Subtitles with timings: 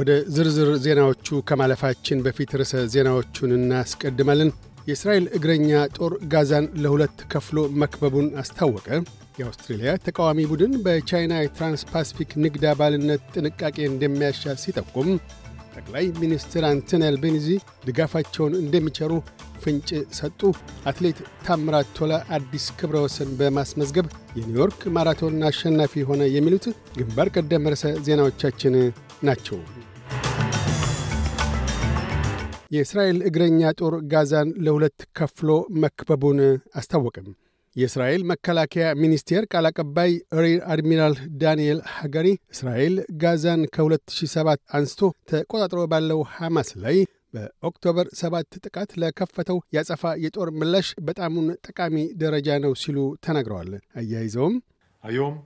[0.00, 4.50] ወደ ዝርዝር ዜናዎቹ ከማለፋችን በፊት ርዕሰ ዜናዎቹን እናስቀድማለን።
[4.86, 8.86] የእስራኤል እግረኛ ጦር ጋዛን ለሁለት ከፍሎ መክበቡን አስታወቀ።
[9.38, 15.10] የአውስትሬልያ ተቃዋሚ ቡድን በቻይና የትራንስፓስፊክ ንግድ አባልነት ጥንቃቄ እንደሚያሻ ሲጠቁም
[15.74, 17.48] ጠቅላይ ሚኒስትር አንቶኒ አልቤኒዚ
[17.86, 19.12] ድጋፋቸውን እንደሚቸሩ
[19.62, 20.40] ፍንጭ ሰጡ።
[20.90, 24.08] አትሌት ታምራት ቶላ አዲስ ክብረ ወሰን በማስመዝገብ
[24.38, 26.66] የኒውዮርክ ማራቶን አሸናፊ ሆነ። የሚሉት
[26.98, 28.76] ግንባር ቀደም ርዕሰ ዜናዎቻችን
[29.22, 29.58] ናቸው።
[32.70, 35.50] የእስራኤል እግረኛ ጦር ጋዛን ለሁለት ከፍሎ
[35.82, 36.40] መክበቡን
[36.80, 37.28] አስታወቀ።
[37.76, 44.46] የእስራኤል መከላከያ ሚኒስቴር ቃል አቀባይ Rear Admiral ዳንኤል ሀገሪ እስራኤል ጋዛን ከ2007
[44.78, 46.98] አንስቶ ተቆጣጥሮ ባለው ሐማስ ላይ
[47.34, 54.56] በኦክቶበር 7 ጥቃት ለከፈተው ያጸፋ የጦር ምላሽ በጣሙን ጠቃሚ ደረጃ ነው ሲሉ ተናግረዋል። አያይዘውም
[55.04, 55.36] አዮም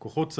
[0.00, 0.34] ኩሑት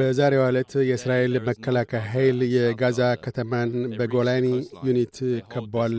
[0.00, 4.46] በዛሬው ዕለት የእስራኤል መከላከያ ኃይል የጋዛ ከተማን በጎላኒ
[4.88, 5.16] unit
[5.52, 5.96] ከቧል።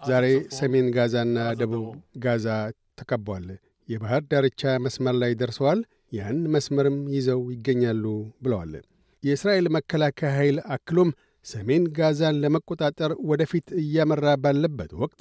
[0.00, 0.26] ዛሬ
[0.58, 1.86] ሰሜን ጋዛና ደቡብ
[2.24, 2.46] ጋዛ
[3.00, 3.46] ተከቧል።
[3.88, 5.80] የባህር ዳርቻ መስመር ላይ ደርሰዋል።
[6.12, 8.04] ያን መስመርም ይዘው ይገኛሉ
[8.42, 8.72] ብለዋል።
[9.22, 11.10] የእስራኤል መከላከያ ኃይል አክሎም
[11.46, 15.20] ሰሜን ጋዛን ለመቆጣጠር ወደፊት እያመራ ባለበት ወቅት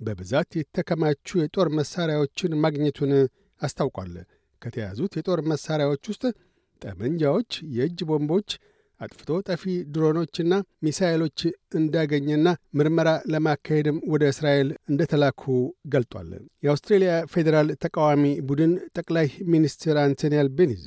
[0.00, 3.12] በብዛት የተከማቹ የጦር መሣሪያዎችን ማግኘቱን
[3.60, 4.14] አስታውቋል።
[4.62, 6.24] ከተያዙት የጦር መሣሪያዎች ውስጥ
[6.82, 8.50] ጠመንጃዎች፣ የእጅ ቦምቦች፣
[9.00, 10.52] አጥፍቶ ጠፊ ድሮኖችና
[10.84, 11.40] ሚሳይሎች
[11.78, 12.46] እንዳገኘና
[12.78, 15.42] ምርመራ ለማካሄድም ወደ እስራኤል እንደተላኩ
[15.92, 16.30] ገልጧል።
[16.64, 20.86] የአውስትሬልያ ፌዴራል ተቃዋሚ ቡድን ጠቅላይ ሚኒስትር አንቶኒ አልቤኒዚ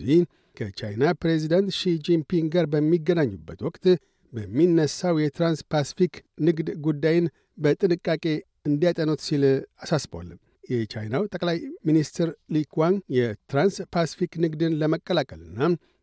[0.57, 3.85] ከቻይና ፕሬዚዳንት ሺ ጂንፒንግ ጋር በሚገናኙበት ወቅት
[4.33, 6.13] በሚነሳው የትራንስ ፓስፊክ
[6.47, 7.25] ንግድ ጉዳይን
[7.57, 8.25] በጥንቃቄ
[8.65, 9.43] እንዲያጠኑት ሲል
[9.83, 10.27] አሳስቧል።
[10.71, 15.61] የቻይናው ጠቅላይ ሚኒስትር ሊ ኪያንግ የትራንስ ፓስፊክ ንግድን ለመቀላቀልና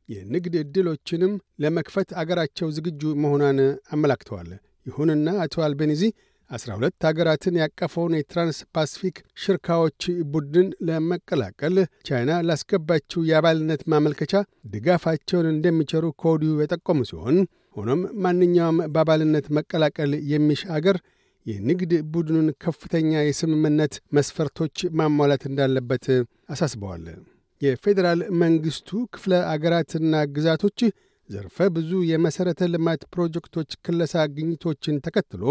[0.08, 1.32] የንግድ ዕድሎችንም
[1.62, 3.58] ለመክፈት አገራቸው ዝግጁ መሆኗን
[3.94, 4.50] አመላክተዋል።
[4.86, 6.02] ይሁንና አቶ አልቤኒዚ
[6.50, 10.02] አስራ ሁለት አገራትን ያቀፈውን የትራንስ ፓስፊክ ሽርካዎች
[10.32, 11.76] ቡድን ለመቀላቀል
[12.08, 14.32] ቻይና ላስገባችው የአባልነት ማመልከቻ
[14.72, 17.38] ድጋፋቸውን እንደሚቸሩ ከወዲሁ የጠቆሙ ሲሆን
[17.76, 20.98] ሆኖም ማንኛውም በአባልነት መቀላቀል የሚሻ አገር
[21.48, 26.06] የንግድ ቡድኑን ከፍተኛ የስምምነት መስፈርቶች ማሟላት እንዳለበት
[26.52, 27.04] አሳስበዋል።
[27.62, 30.80] የፌዴራል መንግሥቱ ክፍለ አገራትና ግዛቶች
[31.30, 35.42] ዘርፈ ብዙ የመሠረተ ልማት ፕሮጀክቶች ክለሳ ግኝቶችን ተከትሎ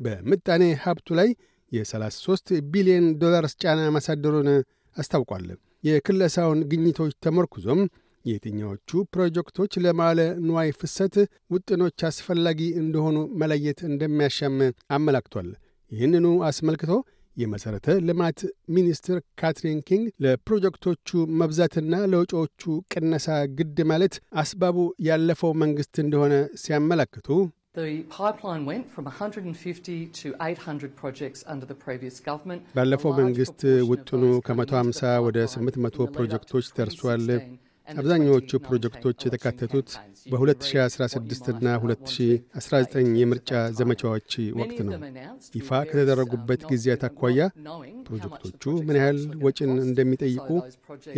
[0.00, 1.28] በምጣኔ ሀብቱ ላይ
[1.72, 4.48] የ33 ቢሊዮን ዶላርስ ጫና ማሳደሩን
[4.96, 5.46] አስታውቋል።
[5.88, 7.80] የክለሳውን ግኝቶች ተመርኩዞም
[8.24, 11.16] የትኛዎቹ ፕሮጀክቶች ለመዋዕለ ንዋይ ፍሰት
[11.54, 14.56] ውጥኖች አስፈላጊ እንደሆኑ መለየት እንደሚያሻም
[14.96, 15.48] አመላክቷል።
[15.90, 16.92] ይህንኑ አስመልክቶ
[17.36, 18.38] የመሠረተ ልማት
[18.76, 21.08] ሚኒስትር ካትሪን ኪንግ ለፕሮጀክቶቹ
[21.40, 22.62] መብዛትና ለወጪዎቹ
[22.92, 23.26] ቅነሳ
[23.58, 24.76] ግድ ማለት አስባቡ
[25.08, 26.34] ያለፈው መንግሥት እንደሆነ
[26.64, 27.28] ሲያመላክቱ
[27.74, 29.52] The pipeline went from 150
[30.14, 32.60] to 800 projects under the previous government.
[32.76, 36.16] ባለፈው መንግሥት ውጥኑ those ከ150 ወደ coming into the 800 pipeline in the lead up
[36.16, 40.20] ፕሮጀክቶች ደርሷል። 2016 and the አብዛኛዎቹ 2019 ፕሮጀክቶች የተካተቱት campaigns.
[40.24, 43.50] You can read what you በ2016ና might want to 2019 የምርጫ.
[43.78, 44.92] ዘመቻዎች ወቅት ነው።
[45.54, 47.40] ይፋ ከተደረጉበት um, ጊዜያት አኳያ
[48.08, 49.70] ፕሮጀክቶቹ ምን ያህል ወጪን.
[49.86, 50.48] እንደሚጠይቁ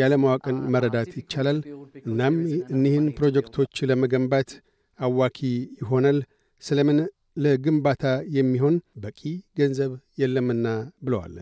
[0.01, 1.59] ያለማወቅን መረዳት ይቻላል።
[2.07, 2.37] እናም
[2.75, 4.51] እኒህን ፕሮጀክቶች ለመገንባት
[4.99, 5.39] አዋኪ
[5.83, 6.21] ይሆናል።
[6.63, 6.99] ስለምን
[7.45, 8.05] ለግንባታ
[8.39, 9.21] የሚሆን በቂ
[9.59, 9.93] ገንዘብ
[10.23, 10.67] የለምና
[11.07, 11.35] ብለዋል።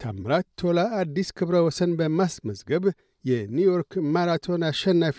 [0.00, 2.84] ታምራት ቶላ አዲስ ክብረ ወሰን በማስመዝገብ
[3.28, 5.18] የኒውዮርክ ማራቶን አሸናፊ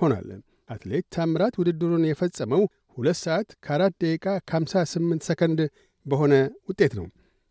[0.00, 0.28] ሆኗል።
[0.70, 2.62] አትሌት ታምራት ውድድሩን የፈጸመው
[2.96, 5.60] ሁለት ሰዓት ከአራት ደቂቃ ከ58 ሰከንድ
[6.06, 6.34] በሆነ
[6.68, 7.06] ውጤት ነው።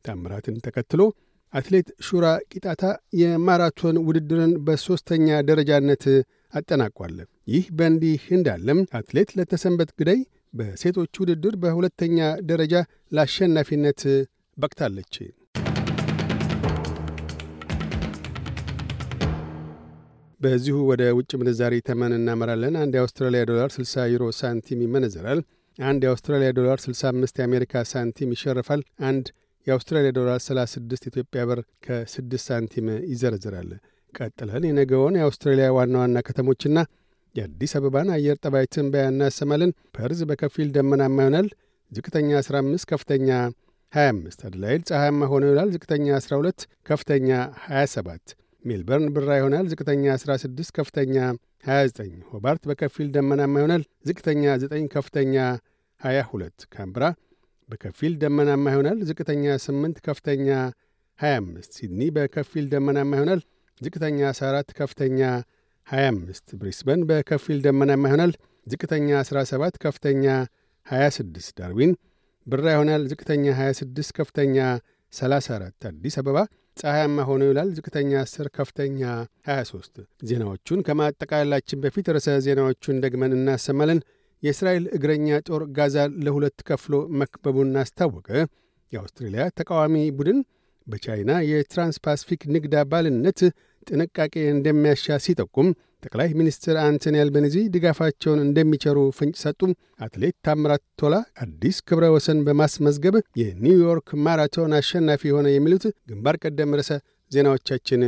[0.05, 1.01] ታምራትን ተከትሎ
[1.53, 2.83] አትሌት ሹራ ቂጣታ
[3.21, 6.03] የማራቶን ውድድርን በሦስተኛ ደረጃነት
[6.53, 7.15] አጠናቋል።
[7.53, 10.19] ይህ በእንዲህ እንዳለም አትሌት ለተሰንበት ግዳይ
[10.53, 12.19] በሴቶች ውድድር በሁለተኛ
[12.49, 12.75] ደረጃ
[13.15, 14.01] ለአሸናፊነት
[14.57, 15.15] በቅታለች።
[20.41, 25.39] በዚሁ ወደ ውጭ ምንዛሪ ተመን እናመራለን። አንድ የአውስትራሊያ ዶላር 60 ዩሮ ሳንቲም ይመነዘራል።
[25.77, 29.25] አንድ የአውስትራሊያ ዶላር 65 የአሜሪካ ሳንቲም ይሸርፋል። አንድ
[29.67, 33.69] የአውስትራሊያ ዶላር 36 ኢትዮጵያ ብር ከ6 ሳንቲም ይዘረዝራል።
[34.13, 36.77] ቀጥለን የነገውን የአውስትራሊያ ዋና ዋና ከተሞችና
[37.35, 41.47] የአዲስ አበባን አየር ጠባይ ትንበያ እናሰማለን። ፐርዝ በከፊል ደመናማ ይሆናል።
[41.91, 43.29] ዝቅተኛ 15፣ ከፍተኛ
[43.93, 46.59] 25። አደላይድ ፀሐያማ ሆኖ ይውላል። ዝቅተኛ 12፣
[46.89, 47.29] ከፍተኛ
[47.67, 51.15] 27። ሜልበርን ብራ ይሆናል። ዝቅተኛ 16፣ ከፍተኛ
[51.65, 55.35] 29። ሆባርት በከፊል ደመናማ ይሆናል። ዝቅተኛ 9፣ ከፍተኛ
[56.01, 57.05] 22። ካምብራ
[57.69, 60.47] በከፊል ደመናማ ይሆናል። ዝቅተኛ 8፣ ከፍተኛ
[61.19, 63.41] 25። ሲድኒ በከፊል ደመናማ ይሆናል።
[63.81, 65.19] ዝቅተኛ 14፣ ከፍተኛ
[65.87, 68.33] 25፣ ብሪስበን በከፊል ደመናማ ይሆናል።
[68.67, 70.25] ዝቅተኛ 17፣ ከፍተኛ
[70.87, 71.91] 26። ዳርዊን
[72.47, 74.57] ብራ ይሆናል። ዝቅተኛ 26፣ ከፍተኛ
[75.13, 76.37] 34። አዲስ አበባ
[76.77, 78.99] ፀሐያማ ሆኖ ይውላል። ዝቅተኛ 10፣ ከፍተኛ
[79.47, 79.97] 23።
[80.29, 83.99] ዜናዎቹን ከማጠቃለላችን በፊት ርዕሰ ዜናዎቹን ደግመን እናሰማለን።
[84.43, 85.95] የእስራኤል እግረኛ ጦር ጋዛን
[86.25, 88.29] ለሁለት ከፍሎ መክበቡን አስታወቀ።
[88.93, 90.39] የአውስትሬልያ ተቃዋሚ ቡድን
[90.87, 93.39] በቻይና የትራንስፓስፊክ ንግድ አባልነት
[93.87, 95.67] ጥንቃቄ እንደሚያሻ ሲጠቁም
[96.03, 103.15] ጠቅላይ ሚኒስትር አንቶኒ አልቤኒዚ ድጋፋቸውን እንደሚቸሩ ፍንጭ ሰጡ። አትሌት ታምራት ቶላ አዲስ ክብረ ወሰን በማስመዝገብ
[103.41, 106.91] የኒውዮርክ ማራቶን አሸናፊ የሆነ የሚሉት ግንባር ቀደም ርዕሰ
[107.31, 108.03] ዜናዎቻችን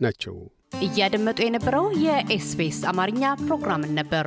[0.00, 0.36] ናቸው።
[0.82, 4.26] እያደመጡ የነበረው የ SBS አማርኛ ፕሮግራምን ነበር።